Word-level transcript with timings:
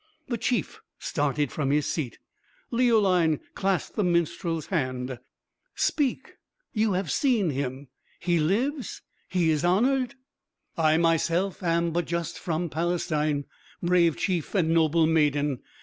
The 0.29 0.37
chief 0.39 0.81
started 0.97 1.51
from 1.51 1.69
his 1.69 1.85
seat. 1.85 2.17
Leoline 2.71 3.39
clasped 3.53 3.95
the 3.95 4.03
minstrel's 4.03 4.65
hand. 4.65 5.19
"Speak, 5.75 6.37
you 6.73 6.93
have 6.93 7.11
seen 7.11 7.51
him 7.51 7.87
he 8.19 8.39
lives 8.39 9.03
he 9.29 9.51
is 9.51 9.63
honoured?" 9.63 10.15
"I 10.75 10.97
myself 10.97 11.61
am 11.61 11.91
but 11.91 12.05
just 12.05 12.39
from 12.39 12.67
Palestine, 12.67 13.45
brave 13.83 14.17
chief 14.17 14.55
and 14.55 14.69
noble 14.69 15.05
maiden. 15.05 15.59